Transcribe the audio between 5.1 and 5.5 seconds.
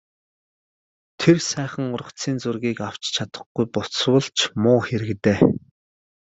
дээ...